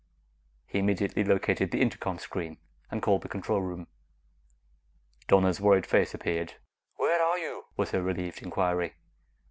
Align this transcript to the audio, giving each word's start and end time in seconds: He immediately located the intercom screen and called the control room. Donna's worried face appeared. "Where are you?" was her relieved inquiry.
He 0.65 0.79
immediately 0.79 1.23
located 1.23 1.69
the 1.69 1.79
intercom 1.79 2.17
screen 2.17 2.57
and 2.89 3.03
called 3.03 3.21
the 3.21 3.29
control 3.29 3.61
room. 3.61 3.85
Donna's 5.27 5.61
worried 5.61 5.85
face 5.85 6.15
appeared. 6.15 6.55
"Where 6.95 7.21
are 7.21 7.37
you?" 7.37 7.65
was 7.77 7.91
her 7.91 8.01
relieved 8.01 8.41
inquiry. 8.41 8.95